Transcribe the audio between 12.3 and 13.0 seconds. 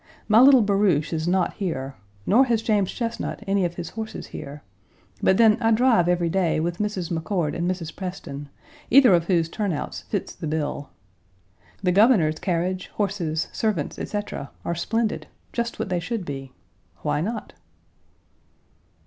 carriage,